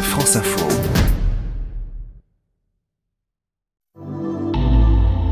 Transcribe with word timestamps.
France 0.00 0.36
Info. 0.36 0.66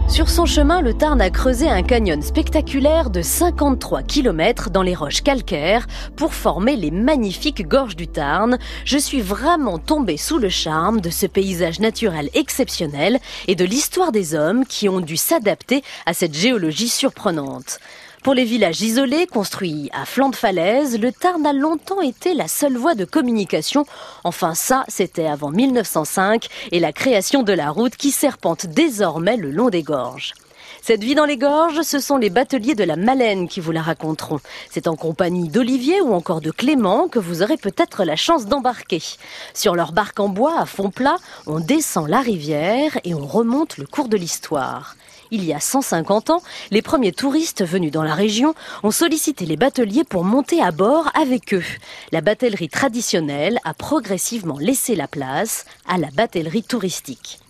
Sur 0.08 0.28
son 0.28 0.46
chemin, 0.46 0.80
le 0.82 0.94
Tarn 0.94 1.20
a 1.20 1.30
creusé 1.30 1.68
un 1.68 1.82
canyon 1.82 2.22
spectaculaire 2.22 3.10
de 3.10 3.22
53 3.22 4.02
km 4.02 4.70
dans 4.70 4.82
les 4.82 4.94
roches 4.94 5.22
calcaires 5.22 5.86
pour 6.16 6.34
former 6.34 6.76
les 6.76 6.90
magnifiques 6.90 7.66
gorges 7.66 7.96
du 7.96 8.08
Tarn. 8.08 8.58
Je 8.84 8.98
suis 8.98 9.20
vraiment 9.20 9.78
tombée 9.78 10.16
sous 10.16 10.38
le 10.38 10.48
charme 10.48 11.00
de 11.00 11.10
ce 11.10 11.26
paysage 11.26 11.80
naturel 11.80 12.30
exceptionnel 12.34 13.18
et 13.48 13.54
de 13.54 13.64
l'histoire 13.64 14.12
des 14.12 14.34
hommes 14.34 14.66
qui 14.66 14.88
ont 14.88 15.00
dû 15.00 15.16
s'adapter 15.16 15.82
à 16.04 16.14
cette 16.14 16.34
géologie 16.34 16.88
surprenante. 16.88 17.78
Pour 18.26 18.34
les 18.34 18.44
villages 18.44 18.80
isolés, 18.80 19.28
construits 19.28 19.88
à 19.92 20.04
flanc 20.04 20.30
de 20.30 20.34
falaise, 20.34 20.98
le 20.98 21.12
Tarn 21.12 21.46
a 21.46 21.52
longtemps 21.52 22.00
été 22.00 22.34
la 22.34 22.48
seule 22.48 22.76
voie 22.76 22.96
de 22.96 23.04
communication. 23.04 23.86
Enfin 24.24 24.56
ça, 24.56 24.84
c'était 24.88 25.28
avant 25.28 25.50
1905 25.50 26.48
et 26.72 26.80
la 26.80 26.92
création 26.92 27.44
de 27.44 27.52
la 27.52 27.70
route 27.70 27.94
qui 27.94 28.10
serpente 28.10 28.66
désormais 28.66 29.36
le 29.36 29.52
long 29.52 29.68
des 29.68 29.84
gorges. 29.84 30.34
Cette 30.86 31.02
vie 31.02 31.16
dans 31.16 31.24
les 31.24 31.36
gorges, 31.36 31.82
ce 31.82 31.98
sont 31.98 32.16
les 32.16 32.30
bateliers 32.30 32.76
de 32.76 32.84
la 32.84 32.94
Malène 32.94 33.48
qui 33.48 33.58
vous 33.58 33.72
la 33.72 33.82
raconteront. 33.82 34.38
C'est 34.70 34.86
en 34.86 34.94
compagnie 34.94 35.48
d'Olivier 35.48 36.00
ou 36.00 36.14
encore 36.14 36.40
de 36.40 36.52
Clément 36.52 37.08
que 37.08 37.18
vous 37.18 37.42
aurez 37.42 37.56
peut-être 37.56 38.04
la 38.04 38.14
chance 38.14 38.46
d'embarquer. 38.46 39.02
Sur 39.52 39.74
leur 39.74 39.90
barque 39.90 40.20
en 40.20 40.28
bois 40.28 40.60
à 40.60 40.64
fond 40.64 40.90
plat, 40.90 41.16
on 41.48 41.58
descend 41.58 42.08
la 42.08 42.20
rivière 42.20 43.00
et 43.02 43.14
on 43.14 43.26
remonte 43.26 43.78
le 43.78 43.86
cours 43.88 44.06
de 44.06 44.16
l'histoire. 44.16 44.94
Il 45.32 45.44
y 45.44 45.52
a 45.52 45.58
150 45.58 46.30
ans, 46.30 46.42
les 46.70 46.82
premiers 46.82 47.10
touristes 47.10 47.64
venus 47.64 47.90
dans 47.90 48.04
la 48.04 48.14
région 48.14 48.54
ont 48.84 48.92
sollicité 48.92 49.44
les 49.44 49.56
bateliers 49.56 50.04
pour 50.04 50.22
monter 50.22 50.62
à 50.62 50.70
bord 50.70 51.10
avec 51.20 51.52
eux. 51.52 51.64
La 52.12 52.20
batellerie 52.20 52.68
traditionnelle 52.68 53.58
a 53.64 53.74
progressivement 53.74 54.58
laissé 54.60 54.94
la 54.94 55.08
place 55.08 55.64
à 55.88 55.98
la 55.98 56.12
batellerie 56.12 56.62
touristique. 56.62 57.40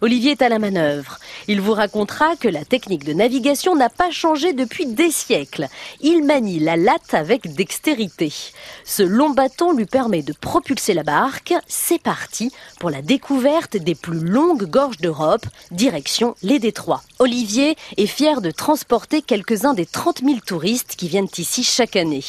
Olivier 0.00 0.32
est 0.32 0.42
à 0.42 0.48
la 0.48 0.58
manœuvre. 0.58 1.18
Il 1.48 1.60
vous 1.60 1.72
racontera 1.72 2.36
que 2.36 2.48
la 2.48 2.64
technique 2.64 3.04
de 3.04 3.12
navigation 3.12 3.74
n'a 3.74 3.88
pas 3.88 4.10
changé 4.10 4.52
depuis 4.52 4.86
des 4.86 5.10
siècles. 5.10 5.66
Il 6.00 6.24
manie 6.24 6.60
la 6.60 6.76
latte 6.76 7.14
avec 7.14 7.54
dextérité. 7.54 8.32
Ce 8.84 9.02
long 9.02 9.30
bâton 9.30 9.72
lui 9.72 9.86
permet 9.86 10.22
de 10.22 10.32
propulser 10.32 10.94
la 10.94 11.02
barque. 11.02 11.54
C'est 11.66 12.00
parti 12.00 12.52
pour 12.78 12.90
la 12.90 13.02
découverte 13.02 13.76
des 13.76 13.94
plus 13.94 14.20
longues 14.20 14.68
gorges 14.68 14.98
d'Europe, 14.98 15.46
direction 15.72 16.36
les 16.42 16.60
détroits. 16.60 17.02
Olivier 17.18 17.76
est 17.96 18.06
fier 18.06 18.40
de 18.40 18.50
transporter 18.50 19.22
quelques-uns 19.22 19.74
des 19.74 19.86
30 19.86 20.20
000 20.24 20.36
touristes 20.46 20.94
qui 20.96 21.08
viennent 21.08 21.28
ici 21.38 21.64
chaque 21.64 21.96
année. 21.96 22.24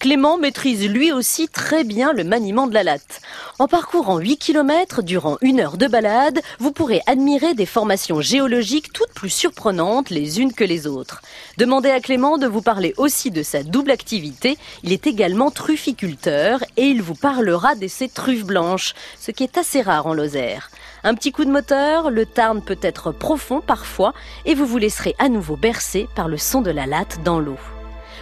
Clément 0.00 0.38
maîtrise 0.38 0.88
lui 0.88 1.12
aussi 1.12 1.48
très 1.48 1.84
bien 1.84 2.12
le 2.12 2.24
maniement 2.24 2.66
de 2.66 2.74
la 2.74 2.82
latte. 2.82 3.20
En 3.58 3.68
parcourant 3.68 4.18
8 4.18 4.38
km 4.38 5.02
durant 5.02 5.38
une 5.40 5.60
heure 5.60 5.76
de 5.76 5.86
balade, 5.86 6.40
vous 6.58 6.72
pourrez 6.72 7.00
admirer 7.06 7.54
des 7.54 7.66
formations 7.66 8.20
géologiques 8.20 8.55
toutes 8.92 9.12
plus 9.14 9.30
surprenantes 9.30 10.10
les 10.10 10.40
unes 10.40 10.52
que 10.52 10.64
les 10.64 10.86
autres. 10.86 11.20
Demandez 11.58 11.90
à 11.90 12.00
Clément 12.00 12.38
de 12.38 12.46
vous 12.46 12.62
parler 12.62 12.94
aussi 12.96 13.30
de 13.30 13.42
sa 13.42 13.62
double 13.62 13.90
activité. 13.90 14.56
Il 14.82 14.92
est 14.92 15.06
également 15.06 15.50
trufficulteur 15.50 16.64
et 16.76 16.84
il 16.84 17.02
vous 17.02 17.14
parlera 17.14 17.74
de 17.74 17.86
ses 17.86 18.08
truffes 18.08 18.44
blanches, 18.44 18.94
ce 19.20 19.30
qui 19.30 19.42
est 19.42 19.58
assez 19.58 19.82
rare 19.82 20.06
en 20.06 20.14
Lozère. 20.14 20.70
Un 21.04 21.14
petit 21.14 21.32
coup 21.32 21.44
de 21.44 21.50
moteur, 21.50 22.10
le 22.10 22.24
Tarn 22.24 22.62
peut 22.62 22.78
être 22.80 23.12
profond 23.12 23.60
parfois 23.60 24.14
et 24.44 24.54
vous 24.54 24.66
vous 24.66 24.78
laisserez 24.78 25.14
à 25.18 25.28
nouveau 25.28 25.56
bercer 25.56 26.08
par 26.14 26.28
le 26.28 26.38
son 26.38 26.62
de 26.62 26.70
la 26.70 26.86
latte 26.86 27.22
dans 27.24 27.38
l'eau. 27.38 27.58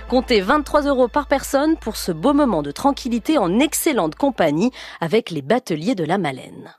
Comptez 0.09 0.41
23 0.41 0.83
euros 0.83 1.09
par 1.09 1.27
personne 1.27 1.77
pour 1.77 1.97
ce 1.97 2.13
beau 2.13 2.35
moment 2.35 2.63
de 2.63 2.73
tranquillité 2.73 3.39
en 3.39 3.59
excellente 3.61 4.17
compagnie 4.17 4.73
avec 5.01 5.31
les 5.31 5.43
bateliers 5.43 5.95
de 5.95 6.05
la 6.05 6.19
Malène. 6.19 6.73